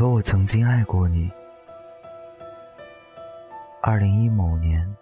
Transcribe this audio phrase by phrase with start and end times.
[0.00, 1.30] 可我曾经爱过你。
[3.82, 4.96] 二零一某年，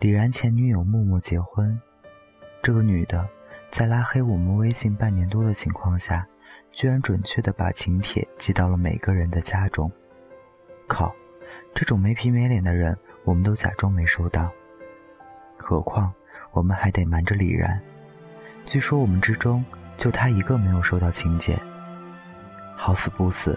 [0.00, 1.80] 李然前女友默默结婚。
[2.60, 3.24] 这个女的
[3.70, 6.26] 在拉黑我们微信半年多的情况下，
[6.72, 9.88] 居然准确的把请帖寄到了每个人的家中。
[10.88, 11.14] 靠，
[11.72, 14.50] 这种没皮没脸的人，我们都假装没收到。
[15.56, 16.12] 何况
[16.50, 17.80] 我们还得瞒着李然。
[18.66, 19.64] 据说我们之中
[19.96, 21.56] 就他一个没有收到请柬。
[22.74, 23.56] 好死不死，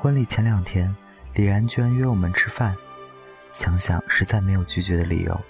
[0.00, 0.94] 婚礼前两天，
[1.34, 2.72] 李然居然约我们吃饭。
[3.50, 5.40] 想想实在没有拒绝的理由，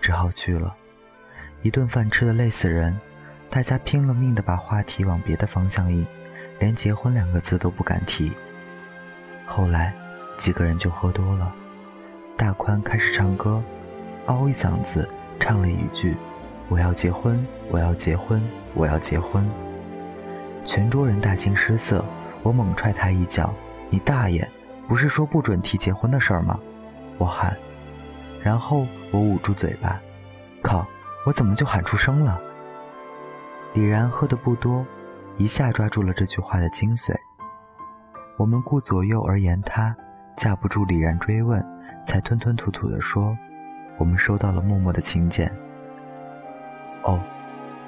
[0.00, 0.72] 只好去了。
[1.62, 2.96] 一顿饭吃的累死人，
[3.50, 6.06] 大家拼了命的把话题往别的方向引，
[6.60, 8.30] 连结婚两个字都不敢提。
[9.44, 9.92] 后来
[10.36, 11.52] 几个人就喝多了，
[12.36, 13.60] 大宽开始唱歌，
[14.26, 15.08] 嗷一嗓子
[15.40, 16.14] 唱了一句
[16.70, 18.40] ：“我要结婚，我要结婚，
[18.72, 19.44] 我要结婚。”
[20.64, 22.04] 全桌人大惊失色，
[22.44, 23.52] 我猛踹他一脚
[23.90, 24.46] ：“你大爷！
[24.88, 26.58] 不是说不准提结婚的事儿吗？”
[27.18, 27.56] 我喊，
[28.42, 30.00] 然后我捂住嘴巴，
[30.62, 30.86] 靠！
[31.24, 32.40] 我怎么就喊出声了？
[33.74, 34.86] 李然喝的不多，
[35.38, 37.12] 一下抓住了这句话的精髓。
[38.36, 39.96] 我们顾左右而言他，
[40.36, 41.60] 架不住李然追问，
[42.04, 43.36] 才吞吞吐吐地说
[43.98, 45.50] ：“我们收到了默默的请柬。”
[47.02, 47.18] 哦，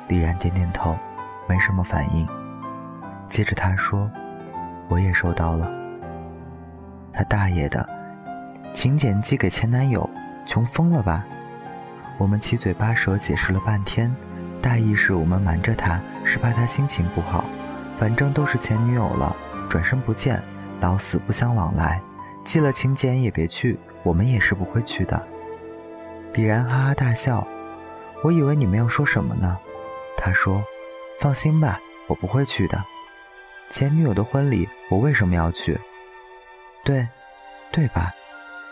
[0.08, 0.96] 李然点点头，
[1.48, 2.26] 没什么反应。
[3.28, 4.10] 接着他说
[4.90, 5.70] ：“我也收到了。”
[7.12, 7.88] 他大爷的！
[8.72, 10.08] 请柬寄给前男友，
[10.46, 11.24] 穷疯了吧？
[12.18, 14.14] 我们七嘴八舌解释了半天，
[14.60, 17.44] 大意是我们瞒着他，是怕他心情不好。
[17.98, 19.34] 反正都是前女友了，
[19.68, 20.40] 转身不见，
[20.80, 22.00] 老死不相往来。
[22.44, 25.20] 寄了请柬也别去，我们也是不会去的。
[26.34, 27.46] 李然哈哈大笑，
[28.22, 29.58] 我以为你们要说什么呢？
[30.16, 30.62] 他说
[31.20, 32.82] ：“放心吧，我不会去的。
[33.68, 35.78] 前女友的婚礼，我为什么要去？
[36.88, 37.06] 对，
[37.70, 38.10] 对吧？”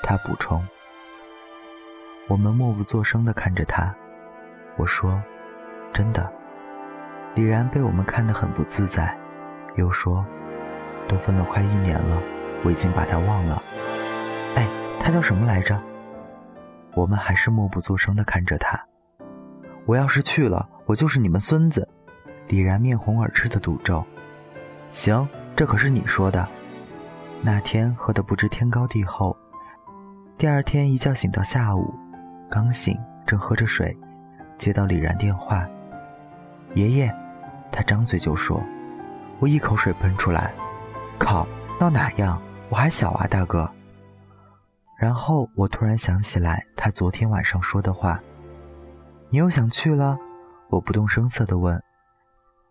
[0.02, 0.66] 他补充
[2.28, 3.94] ：“我们默不作声地看着他。”
[4.78, 5.22] 我说
[5.92, 6.32] ：“真的。”
[7.36, 9.14] 李然被我们看得很不自在，
[9.74, 10.24] 又说
[11.06, 12.22] ：“都分了快一年了，
[12.64, 13.62] 我已经把他忘了。”
[14.56, 14.66] 哎，
[14.98, 15.78] 他叫什么来着？
[16.94, 18.82] 我们还是默不作声地看着他。
[19.84, 21.86] 我要是去了，我就是你们孙子！
[22.48, 24.02] 李然面红耳赤的赌咒。
[24.90, 26.48] 行，这可是你说的。
[27.42, 29.36] 那天喝得不知天高地厚。
[30.36, 31.94] 第二天一觉醒到下午，
[32.50, 33.96] 刚醒正喝着水，
[34.58, 35.66] 接到李然电话
[36.74, 37.14] ：“爷爷。”
[37.70, 38.62] 他张嘴就说
[39.38, 40.52] ：“我一口水喷出来，
[41.18, 41.46] 靠，
[41.78, 42.40] 闹哪样？
[42.68, 43.70] 我还小啊，大哥。”
[44.98, 48.20] 然后我突然想起来他昨天晚上说的话
[49.30, 50.18] ：“你又想去了？”
[50.68, 51.80] 我不动声色地问：“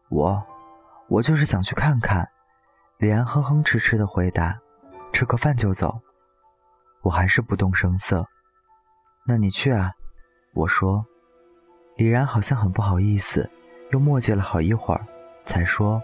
[0.10, 0.44] 我，
[1.08, 2.28] 我就是想去看看。”
[2.98, 4.58] 李然哼哼哧哧的回答
[5.12, 6.00] ：“吃个饭就走。”
[7.04, 8.26] 我还是不动声色。
[9.26, 9.92] 那你去啊，
[10.54, 11.06] 我说。
[11.98, 13.50] 李然好像很不好意思，
[13.92, 15.06] 又磨叽了好一会儿，
[15.46, 16.02] 才说：“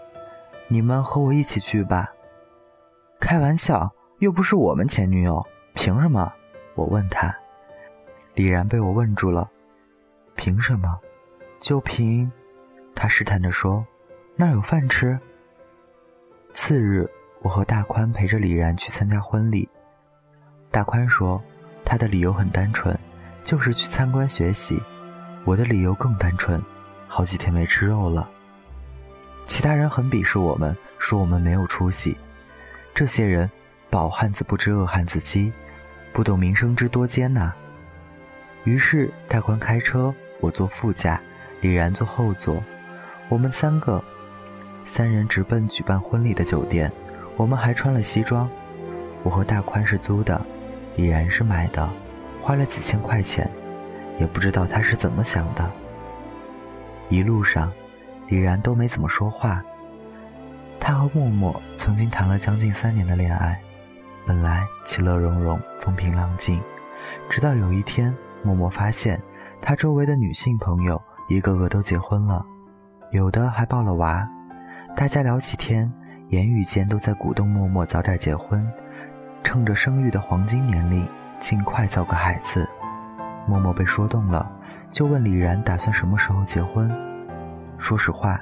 [0.68, 2.10] 你们和我一起去吧。”
[3.20, 5.44] 开玩笑，又不是我们前女友，
[5.74, 6.32] 凭什么？
[6.74, 7.34] 我问他。
[8.34, 9.50] 李然被我问住了。
[10.34, 10.98] 凭什么？
[11.60, 12.30] 就凭……
[12.94, 13.84] 他试探着说
[14.36, 15.18] ：“那儿有饭吃。”
[16.54, 17.08] 次日，
[17.40, 19.68] 我和大宽陪着李然去参加婚礼。
[20.70, 21.42] 大宽说
[21.84, 22.96] ：“他的理由很单纯，
[23.42, 24.80] 就是去参观学习。
[25.44, 26.62] 我的理由更单纯，
[27.08, 28.28] 好几天没吃肉了。
[29.46, 32.16] 其他人很鄙视我们，说我们没有出息。
[32.94, 33.50] 这些人，
[33.88, 35.50] 饱汉子不知饿汉子饥，
[36.12, 37.52] 不懂民生之多艰呐。”
[38.64, 41.18] 于是大宽开车，我坐副驾，
[41.62, 42.62] 李然坐后座，
[43.30, 44.02] 我们三个，
[44.84, 46.90] 三人直奔举办婚礼的酒店。
[47.36, 48.48] 我们还穿了西装，
[49.22, 50.40] 我和大宽是租的。
[50.96, 51.88] 李然是买的，
[52.42, 53.50] 花了几千块钱，
[54.20, 55.68] 也不知道他是怎么想的。
[57.08, 57.72] 一路上，
[58.28, 59.62] 李然都没怎么说话。
[60.78, 63.58] 他和默默曾经谈了将近三年的恋爱，
[64.26, 66.60] 本来其乐融融、风平浪静，
[67.30, 69.18] 直到有一天，默默发现
[69.62, 72.44] 他周围的女性朋友一个个都结婚了，
[73.12, 74.28] 有的还抱了娃。
[74.94, 75.90] 大家聊起天，
[76.28, 78.64] 言语间都在鼓动默默早点结婚。
[79.42, 81.08] 趁着生育的黄金年龄，
[81.40, 82.68] 尽快造个孩子。
[83.46, 84.48] 默默被说动了，
[84.90, 86.90] 就问李然打算什么时候结婚。
[87.78, 88.38] 说实话，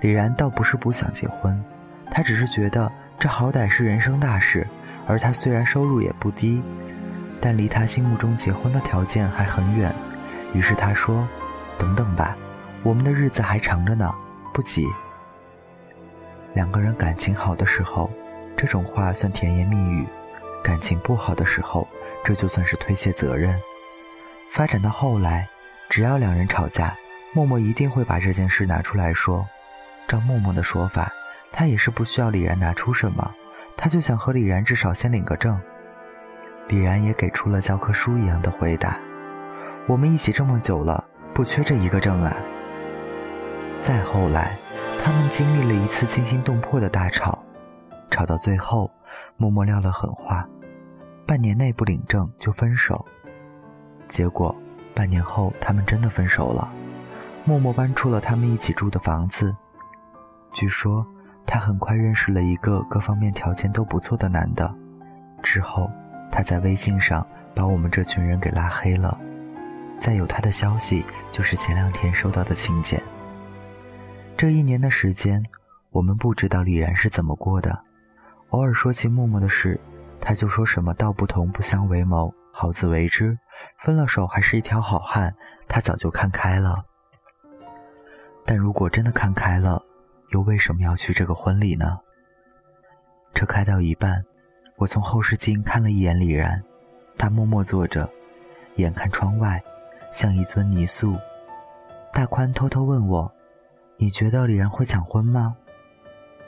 [0.00, 1.62] 李然倒不是不想结婚，
[2.10, 4.66] 他只是觉得这好歹是人生大事，
[5.06, 6.60] 而他虽然收入也不低，
[7.40, 9.94] 但离他心目中结婚的条件还很远。
[10.54, 11.28] 于是他说
[11.78, 12.34] ：“等等吧，
[12.82, 14.10] 我们的日子还长着呢，
[14.54, 14.86] 不急。”
[16.54, 18.10] 两个人感情好的时候。
[18.54, 20.04] 这种话算甜言蜜语；
[20.62, 21.88] 感情不好的时候，
[22.22, 23.58] 这就算是推卸责任。
[24.52, 25.48] 发展到后来，
[25.88, 26.94] 只要两人吵架，
[27.32, 29.44] 默默一定会把这件事拿出来说。
[30.06, 31.10] 照默默的说法，
[31.50, 33.34] 他也是不需要李然拿出什么，
[33.76, 35.58] 他就想和李然至少先领个证。
[36.68, 39.00] 李然也给出了教科书一样的回答
[39.88, 41.02] ：“我们一起这么久了，
[41.32, 42.36] 不缺这一个证啊。”
[43.82, 44.56] 再后来，
[45.02, 47.36] 他们经历了一次惊心动魄的大吵，
[48.12, 48.88] 吵到最后，
[49.36, 50.48] 默默撂了狠话：
[51.26, 53.04] 半年内不领证就分手。
[54.06, 54.54] 结果，
[54.94, 56.72] 半年后他们真的分手了。
[57.44, 59.52] 默默搬出了他们一起住的房子。
[60.52, 61.04] 据说，
[61.44, 64.72] 他很快认识了一个各方面条件都不错的男的。
[65.42, 65.90] 之后，
[66.30, 69.18] 他在微信上把我们这群人给拉黑了。
[69.98, 73.02] 再有他的消息，就是前两天收到的请柬。
[74.36, 75.44] 这一年的时间，
[75.90, 77.78] 我们不知道李然是怎么过的。
[78.50, 79.80] 偶尔说起默默的事，
[80.20, 83.38] 他就说什么“道不同不相为谋，好自为之”。
[83.78, 85.32] 分了手还是一条好汉，
[85.68, 86.84] 他早就看开了。
[88.44, 89.80] 但如果真的看开了，
[90.30, 91.98] 又为什么要去这个婚礼呢？
[93.34, 94.24] 车开到一半，
[94.76, 96.60] 我从后视镜看了一眼李然，
[97.16, 98.10] 他默默坐着，
[98.76, 99.62] 眼看窗外，
[100.10, 101.16] 像一尊泥塑。
[102.12, 103.32] 大宽偷偷问我。
[104.02, 105.54] 你觉得李然会抢婚吗？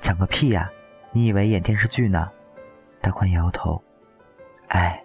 [0.00, 0.68] 抢个屁呀！
[1.12, 2.28] 你以为演电视剧呢？
[3.00, 3.80] 大宽摇头。
[4.70, 5.00] 哎，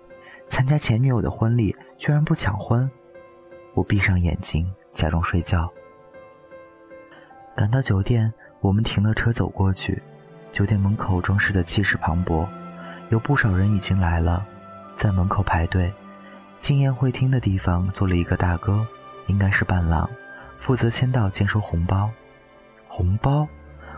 [0.47, 2.89] 参加前女友的婚礼居然不抢婚！
[3.75, 5.71] 我闭上眼睛，假装睡觉。
[7.55, 10.01] 赶到酒店，我们停了车走过去。
[10.51, 12.47] 酒店门口装饰的气势磅礴，
[13.09, 14.43] 有不少人已经来了，
[14.95, 15.93] 在门口排队。
[16.59, 18.87] 进宴会厅的地方坐了一个大哥，
[19.27, 20.09] 应该是伴郎，
[20.57, 22.09] 负责签到兼收红包。
[22.91, 23.47] 红包，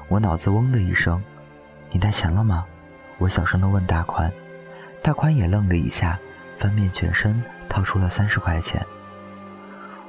[0.09, 1.23] 我脑子嗡的一声。
[1.91, 2.65] 你带钱了吗？
[3.19, 4.29] 我小声的问大宽。
[5.01, 6.19] 大宽也愣了一下，
[6.59, 8.85] 翻遍全身掏出了三十块钱。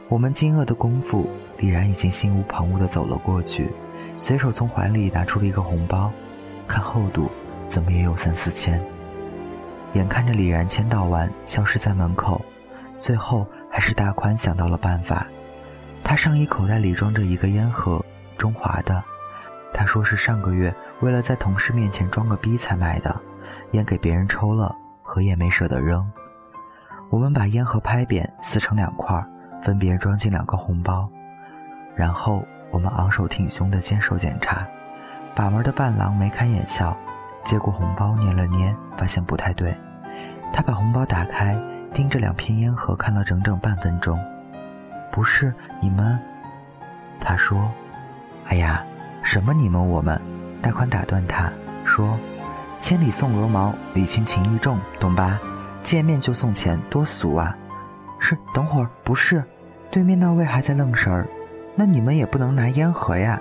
[0.09, 3.71] 我们惊愕的功夫，李然已经心无旁骛的走了过去，
[4.17, 6.11] 随手从怀里拿出了一个红包，
[6.67, 7.31] 看厚度，
[7.69, 8.83] 怎么也有三四千。
[9.95, 12.45] 眼看着李然签到完，消失在门口，
[12.99, 15.25] 最后还是大宽想到了办法。
[16.03, 18.05] 他上衣口袋里装着一个烟盒。
[18.37, 19.03] 中华的，
[19.73, 23.21] 他说是上个月为了在同事面前装个逼才买的，
[23.73, 26.11] 烟给别人抽了，盒也没舍得扔。
[27.09, 29.23] 我们把烟盒拍扁，撕成两块，
[29.63, 31.09] 分别装进两个红包，
[31.95, 34.67] 然后我们昂首挺胸的坚守检查。
[35.35, 36.97] 把门的伴郎眉开眼笑，
[37.45, 39.75] 接过红包捏了捏，发现不太对。
[40.53, 41.57] 他把红包打开，
[41.95, 44.19] 盯着两片烟盒看了整整半分钟。
[45.11, 46.19] 不是你们，
[47.21, 47.71] 他说。
[48.53, 48.85] 哎呀，
[49.23, 50.21] 什么你们我们？
[50.61, 51.51] 大宽打断他
[51.87, 52.19] 说
[52.77, 55.41] ：“千里送鹅毛，礼轻情意重，懂吧？
[55.83, 57.57] 见面就送钱，多俗啊！”
[58.21, 59.43] 是，等会儿不是，
[59.91, 61.27] 对面那位还在愣神儿。
[61.75, 63.41] 那你们也不能拿烟盒呀？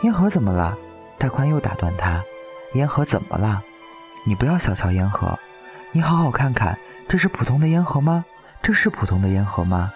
[0.00, 0.74] 烟盒怎么了？
[1.18, 2.24] 大宽又打断他
[2.72, 3.60] ：“烟盒怎么了？
[4.24, 5.38] 你不要小瞧烟盒，
[5.92, 8.24] 你好好看看，这是普通的烟盒吗？
[8.62, 9.92] 这是普通的烟盒吗？”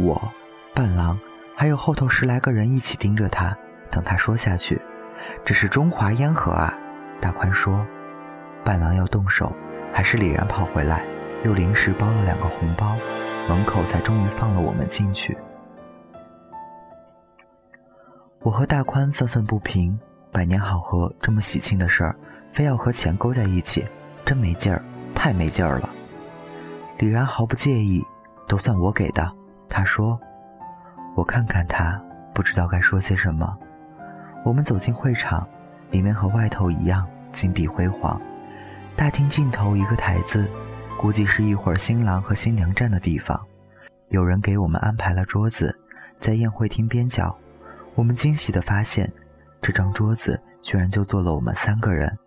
[0.00, 0.32] 我，
[0.72, 1.18] 伴郎。
[1.54, 3.56] 还有后头十来个人一起盯着他，
[3.90, 4.80] 等他说下去。
[5.44, 6.76] 这是中华烟盒啊！
[7.20, 7.86] 大宽说。
[8.64, 9.52] 伴郎要动手，
[9.92, 11.04] 还是李然跑回来，
[11.44, 12.96] 又临时包了两个红包，
[13.48, 15.36] 门口才终于放了我们进去。
[18.40, 19.96] 我和大宽愤愤不平，
[20.32, 22.16] 百年好合这么喜庆的事儿，
[22.52, 23.86] 非要和钱勾在一起，
[24.24, 24.82] 真没劲儿，
[25.14, 25.88] 太没劲儿了。
[26.98, 28.04] 李然毫不介意，
[28.48, 29.30] 都算我给的。
[29.68, 30.18] 他说。
[31.14, 32.00] 我看看他，
[32.34, 33.56] 不知道该说些什么。
[34.44, 35.46] 我们走进会场，
[35.90, 38.20] 里面和外头一样金碧辉煌。
[38.96, 40.48] 大厅尽头一个台子，
[40.98, 43.40] 估计是一会儿新郎和新娘站的地方。
[44.08, 45.74] 有人给我们安排了桌子，
[46.18, 47.34] 在宴会厅边角。
[47.94, 49.10] 我们惊喜地发现，
[49.60, 52.18] 这张桌子居然就坐了我们三个人。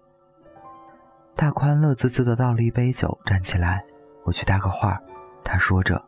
[1.36, 3.84] 大宽乐滋滋地倒了一杯酒，站起来
[4.24, 5.00] ：“我去搭个话。”
[5.44, 6.02] 他说着，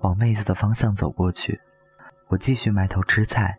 [0.00, 1.60] 往妹子的方向走过去。
[2.32, 3.54] 我继续埋头吃菜，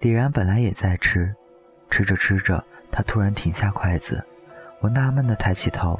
[0.00, 1.34] 李然本来也在吃，
[1.88, 4.22] 吃着吃着，他突然停下筷子。
[4.80, 5.98] 我纳闷地抬起头，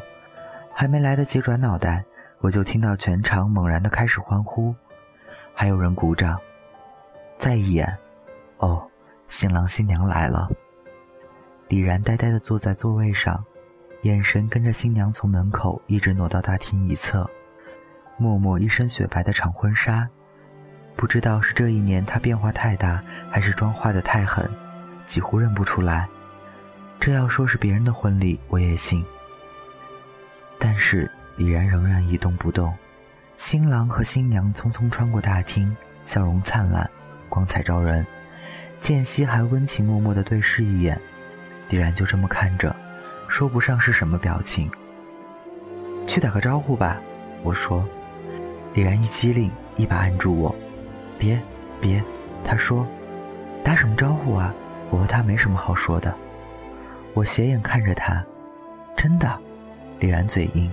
[0.74, 2.04] 还没来得及转脑袋，
[2.40, 4.74] 我就听到全场猛然地开始欢呼，
[5.54, 6.38] 还有人鼓掌。
[7.38, 7.96] 再一眼，
[8.58, 8.86] 哦，
[9.28, 10.50] 新郎新娘来了。
[11.68, 13.42] 李然呆呆地坐在座位上，
[14.02, 17.26] 眼神跟着新娘从门口一直挪到大厅一侧。
[18.18, 20.06] 默默一身雪白的长婚纱。
[21.02, 24.48] 不知道是这一年他变化太大，还是妆化的太狠，
[25.04, 26.06] 几乎认不出来。
[27.00, 29.04] 这要说是别人的婚礼，我也信。
[30.60, 32.72] 但是李然仍然一动不动。
[33.36, 36.88] 新郎和新娘匆匆穿过大厅，笑容灿烂，
[37.28, 38.06] 光彩照人。
[38.78, 40.96] 间隙还温情脉脉地对视一眼，
[41.68, 42.72] 李然就这么看着，
[43.26, 44.70] 说不上是什么表情。
[46.06, 47.00] 去打个招呼吧，
[47.42, 47.84] 我说。
[48.74, 50.54] 李然一机灵，一把按住我，
[51.22, 51.40] 别，
[51.80, 52.02] 别。
[52.42, 52.84] 他说
[53.62, 54.52] ：“打什么招呼啊？
[54.90, 56.12] 我和他没什么好说的。”
[57.14, 58.20] 我斜眼看着他，
[58.96, 59.38] 真的。
[60.00, 60.68] 李然嘴硬，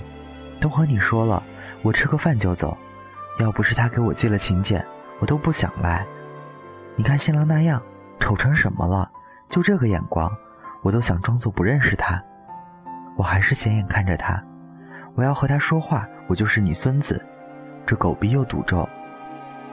[0.60, 1.44] 都和你说了，
[1.84, 2.76] 我吃个饭就走。
[3.40, 4.84] 要不是他给我寄了请柬，
[5.20, 6.04] 我都不想来。
[6.96, 7.80] 你看新郎那样，
[8.20, 9.08] 丑成什么了？
[9.50, 10.36] 就这个眼光，
[10.82, 12.20] 我都想装作不认识他。
[13.16, 14.44] 我还是斜眼看着他，
[15.14, 17.24] 我要和他说话，我就是你孙子。
[17.86, 18.90] 这狗逼又赌咒。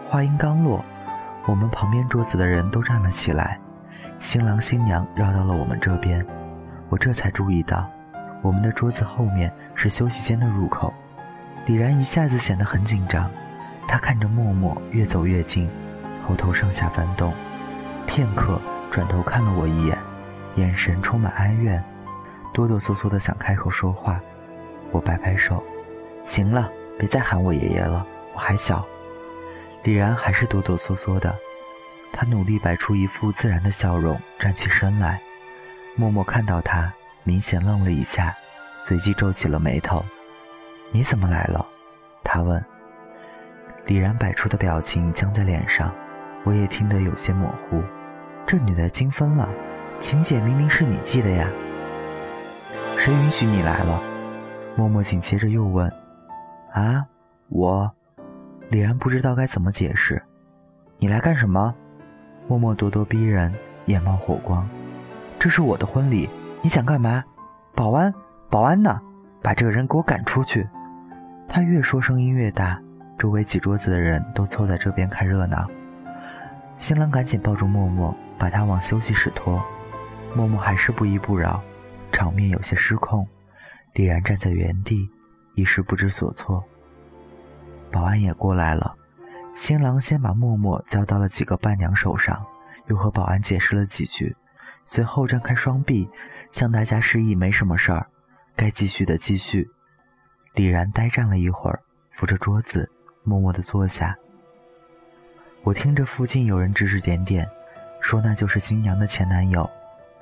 [0.09, 0.85] 话音刚落。
[1.47, 3.59] 我们旁边桌子的人都站了起来，
[4.19, 6.25] 新郎新娘绕到了我们这边，
[6.89, 7.89] 我这才注意到，
[8.43, 10.93] 我们的桌子后面是休息间的入口。
[11.67, 13.29] 李然一下子显得很紧张，
[13.89, 15.69] 他看着默默越走越近，
[16.27, 17.33] 喉头上下翻动，
[18.07, 18.61] 片刻
[18.91, 19.99] 转头看了我一眼，
[20.55, 21.83] 眼神充满哀怨，
[22.53, 24.21] 哆哆嗦嗦的想开口说话。
[24.93, 25.63] 我摆摆手，
[26.25, 28.85] 行了，别再喊我爷爷了，我还小。
[29.87, 31.33] 李然还是哆哆嗦嗦的，
[32.13, 35.21] 他努力摆出一副自然的笑容，站起身来。
[35.95, 38.35] 默默看到他，明显愣了一下，
[38.81, 40.05] 随即皱起了眉头。
[40.91, 41.65] “你怎么来了？”
[42.25, 42.61] 他问。
[43.85, 45.95] 李然摆出的表情僵在脸上，
[46.43, 47.81] 我也听得有些模糊。
[48.45, 49.49] 这女的精分了，
[50.01, 51.49] 请柬明明是你寄的呀，
[52.99, 54.03] 谁允许你来了？
[54.75, 55.89] 默默紧接着又问
[56.75, 57.07] ：“啊，
[57.51, 57.89] 我？”
[58.69, 60.21] 李然不知道该怎么解释，
[60.99, 61.75] 你来干什么？
[62.49, 63.55] 默默咄咄逼人，
[63.87, 64.69] 眼冒火光。
[65.39, 66.29] 这是我的婚礼，
[66.63, 67.23] 你想干嘛？
[67.75, 68.13] 保安，
[68.51, 69.01] 保安呢？
[69.43, 70.67] 把这个人给我赶出去！
[71.49, 72.81] 他越说声音越大，
[73.17, 75.65] 周围几桌子的人都凑在这边看热闹。
[76.77, 79.63] 新郎赶紧抱住默默，把他往休息室拖。
[80.35, 81.63] 默默还是不依不饶，
[82.11, 83.25] 场面有些失控。
[83.95, 85.09] 李然站在原地，
[85.55, 86.63] 一时不知所措。
[87.91, 88.95] 保安也过来了，
[89.55, 92.45] 新郎先把默默交到了几个伴娘手上，
[92.87, 94.37] 又和保安解释了几句，
[94.83, 96.09] 随后张开双臂，
[96.51, 98.07] 向大家示意没什么事儿，
[98.55, 99.69] 该继续的继续。
[100.55, 101.81] 李然呆站了一会儿，
[102.13, 102.91] 扶着桌子，
[103.25, 104.17] 默默地坐下。
[105.63, 107.49] 我听着附近有人指指点点，
[108.01, 109.69] 说那就是新娘的前男友，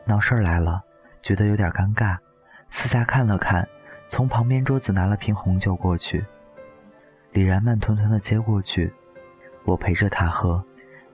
[0.04, 0.82] 闹事儿来了，
[1.22, 2.16] 觉得有点尴尬，
[2.70, 3.68] 四下看了看，
[4.08, 6.24] 从旁边桌子拿了瓶红酒过去。
[7.34, 8.88] 李然慢吞吞地接过去，
[9.64, 10.64] 我陪着他喝，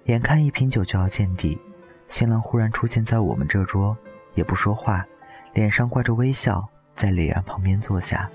[0.05, 1.59] 眼看一瓶酒就要见底，
[2.09, 3.97] 新郎忽然出现在我们这桌，
[4.35, 5.03] 也不说话，
[5.55, 6.63] 脸上挂着微笑，
[6.95, 8.29] 在李然旁边坐下。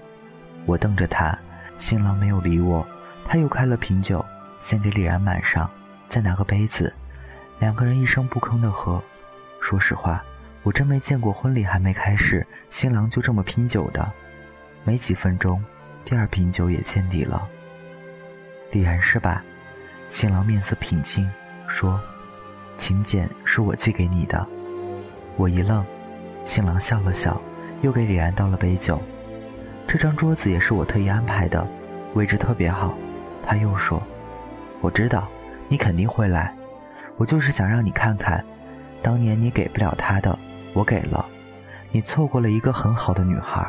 [0.65, 1.37] 我瞪着他，
[1.77, 2.83] 新郎没有理我，
[3.23, 4.25] 他又开了瓶酒，
[4.57, 5.69] 先给李然满上，
[6.09, 6.91] 再拿个杯子，
[7.59, 8.99] 两个人一声不吭地喝。
[9.61, 10.25] 说实话，
[10.63, 14.11] 我真没见过婚礼还没开始，新郎就这么拼酒的。
[14.83, 15.63] 没几分钟，
[16.03, 17.47] 第二瓶酒也见底了。
[18.75, 19.41] 李然是吧？
[20.09, 21.31] 新郎面色平静，
[21.65, 21.97] 说
[22.75, 24.45] ：“请柬是我寄给你的。”
[25.37, 25.85] 我一愣，
[26.43, 27.41] 新郎笑了笑，
[27.83, 29.01] 又给李然倒了杯酒。
[29.87, 31.65] 这张桌子也是我特意安排的，
[32.15, 32.93] 位置特别好。
[33.47, 34.03] 他又说
[34.83, 35.25] ：“我知道，
[35.69, 36.53] 你肯定会来。
[37.15, 38.43] 我就是想让你看看，
[39.01, 40.37] 当年你给不了他的，
[40.73, 41.25] 我给了。
[41.93, 43.65] 你错过了一个很好的女孩。”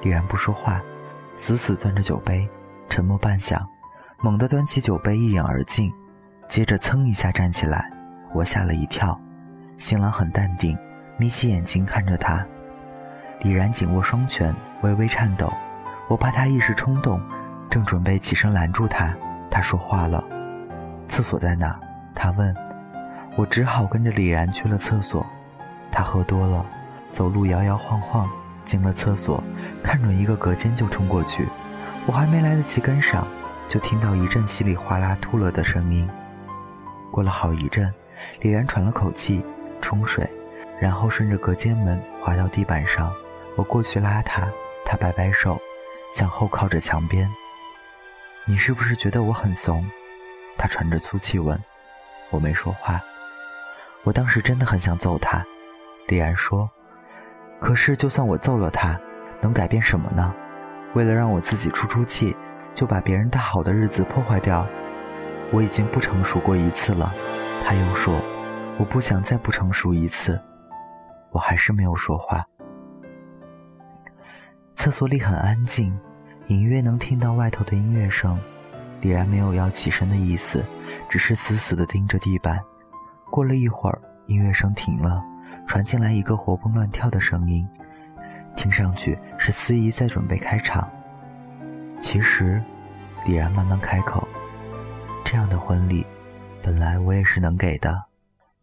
[0.00, 0.80] 李然不说话，
[1.34, 2.48] 死死攥着酒杯。
[2.88, 3.60] 沉默半晌，
[4.22, 5.90] 猛地端起酒杯一饮而尽，
[6.46, 7.90] 接着噌一下站起来，
[8.34, 9.18] 我吓了一跳。
[9.78, 10.76] 新郎很淡定，
[11.16, 12.44] 眯起眼睛看着他。
[13.40, 15.50] 李然紧握双拳，微微颤抖。
[16.06, 17.18] 我怕他一时冲动，
[17.70, 19.10] 正准备起身拦住他，
[19.50, 20.22] 他说话了
[21.08, 21.80] ：“厕所在哪？”
[22.14, 22.54] 他问。
[23.36, 25.24] 我只好跟着李然去了厕所。
[25.90, 26.66] 他喝多了，
[27.10, 28.28] 走路摇摇晃晃，
[28.66, 29.42] 进了厕所，
[29.82, 31.48] 看准一个隔间就冲过去。
[32.06, 33.26] 我还没来得及跟上，
[33.70, 36.10] 就听到一阵稀里哗啦吐了的声音。
[37.12, 37.88] 过了好一阵，
[38.40, 39.40] 李然喘了口气，
[39.80, 40.28] 冲水，
[40.80, 43.12] 然后顺着隔间门滑到地板上。
[43.54, 44.48] 我过去拉他，
[44.84, 45.56] 他摆摆手，
[46.12, 47.30] 向后靠着墙边。
[48.44, 49.88] 你是不是觉得我很怂？
[50.58, 51.56] 他喘着粗气问。
[52.30, 53.00] 我没说话。
[54.02, 55.46] 我当时真的很想揍他。
[56.08, 56.68] 李然说。
[57.60, 58.98] 可是就算我揍了他，
[59.40, 60.34] 能改变什么呢？
[60.94, 62.34] 为了让我自己出出气，
[62.74, 64.66] 就把别人大好的日子破坏掉。
[65.52, 67.12] 我已经不成熟过一次了。
[67.64, 68.14] 他又说
[68.78, 70.40] ：“我不想再不成熟一次。”
[71.32, 72.44] 我还是没有说话。
[74.74, 75.96] 厕所里很安静，
[76.48, 78.38] 隐约能听到外头的音乐声。
[79.00, 80.64] 李然没有要起身的意思，
[81.08, 82.60] 只是死死地盯着地板。
[83.30, 85.22] 过了一会儿，音乐声停了，
[85.66, 87.66] 传进来一个活蹦乱跳的声音，
[88.56, 90.88] 听上去是司仪在准备开场。
[92.00, 92.60] 其实，
[93.24, 94.26] 李然慢慢开口
[95.24, 96.04] ：“这样的婚礼，
[96.62, 98.02] 本来我也是能给的。”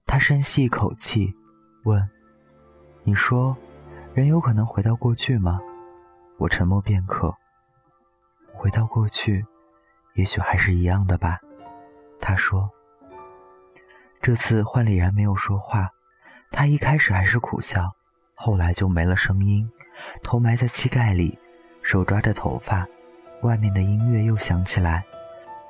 [0.06, 1.34] 他深吸一口气，
[1.84, 2.10] 问
[3.04, 3.56] ：“你说，
[4.14, 5.60] 人有可能回到过去吗？”
[6.38, 7.34] 我沉默片刻。
[8.54, 9.46] 回到过去，
[10.16, 11.40] 也许还是一样的吧。
[12.20, 12.70] 他说。
[14.20, 15.90] 这次换李然没有说话，
[16.52, 17.92] 他一开始还是苦笑，
[18.34, 19.70] 后来就没了声音，
[20.24, 21.38] 头埋在膝盖里，
[21.82, 22.86] 手抓着头发。
[23.42, 25.06] 外面的音乐又响起来，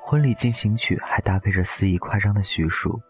[0.00, 3.00] 婚礼进行曲还搭配着肆意夸张的叙述。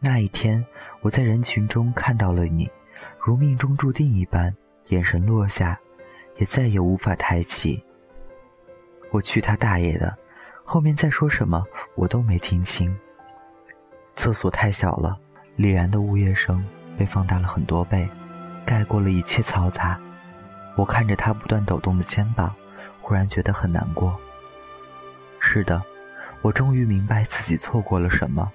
[0.00, 0.64] 那一天，
[1.00, 2.70] 我在人群中看到了你，
[3.18, 4.54] 如命中注定一般，
[4.88, 5.78] 眼神落下。
[6.36, 7.80] 也再也无法抬起。
[9.12, 10.12] 我去他大爷的！
[10.64, 11.62] 后面再说什么
[11.94, 12.92] 我都没听清。
[14.16, 15.16] 厕所太小了，
[15.54, 16.66] 李然的呜咽声
[16.98, 18.08] 被放大了很多倍，
[18.66, 19.96] 盖过了一切嘈杂。
[20.74, 22.52] 我看着他不断抖动的肩膀，
[23.04, 24.18] 忽然觉得很难过。
[25.38, 25.82] 是的，
[26.40, 28.50] 我终于明白自己错过了什么。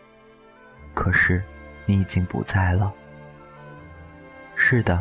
[0.95, 1.43] 可是，
[1.85, 2.91] 你已经不在了。
[4.55, 4.99] 是的，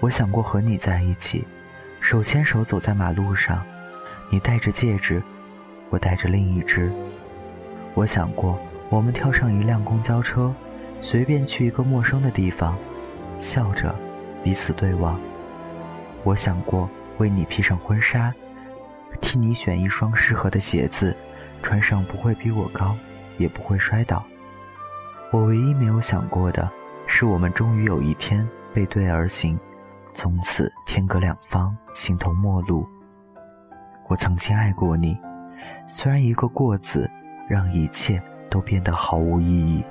[0.00, 1.46] 我想过和你在一起。
[2.00, 3.62] 手牵手走在马路上，
[4.30, 5.22] 你戴着戒指，
[5.90, 6.90] 我戴着另一只。
[7.92, 8.58] 我想过，
[8.88, 10.54] 我们跳上一辆公交车，
[11.02, 12.78] 随便去一个陌生的地方，
[13.38, 13.94] 笑着
[14.42, 15.20] 彼此对望。
[16.24, 16.88] 我想过
[17.18, 18.32] 为你披上婚纱，
[19.20, 21.16] 替你选一双适合的鞋子，
[21.62, 22.96] 穿上不会比我高，
[23.38, 24.24] 也不会摔倒。
[25.30, 26.68] 我唯一没有想过的，
[27.06, 29.58] 是我们终于有一天背对而行。
[30.12, 32.84] 从此天隔两方，形同陌路。
[34.08, 35.16] 我曾经爱过你，
[35.86, 37.08] 虽然一个“过”字，
[37.48, 38.20] 让一切
[38.50, 39.84] 都变得毫无意义。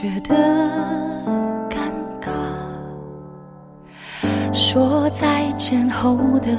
[0.00, 0.32] 觉得
[1.68, 1.90] 尴
[2.22, 2.30] 尬？
[4.52, 6.52] 说再见后的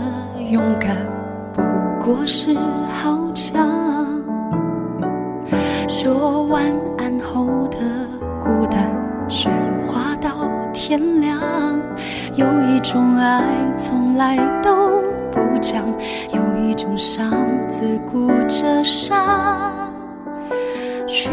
[0.52, 0.98] 勇敢，
[1.54, 1.62] 不
[2.04, 2.54] 过是
[2.90, 3.66] 好强。
[5.88, 6.66] 说晚
[6.98, 7.78] 安后的
[8.44, 8.86] 孤单，
[9.30, 9.50] 喧
[9.88, 11.40] 哗到天亮。
[12.36, 13.42] 有一种爱
[13.78, 15.88] 从来都不讲，
[16.34, 17.32] 有一种伤
[17.70, 19.94] 自顾着伤，
[21.08, 21.30] 却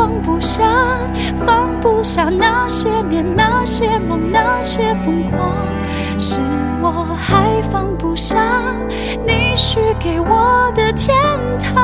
[0.00, 0.64] 放不下，
[1.44, 5.38] 放不下那些年、那些梦、那些疯狂。
[6.18, 6.40] 是
[6.80, 8.38] 我还放不下
[9.26, 11.14] 你许给我的天
[11.58, 11.76] 堂，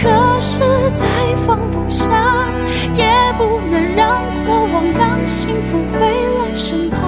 [0.00, 0.08] 可
[0.40, 0.60] 是
[0.94, 1.04] 再
[1.46, 2.10] 放不下，
[2.96, 6.98] 也不能让过往让幸福回来身旁，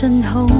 [0.00, 0.59] 身后。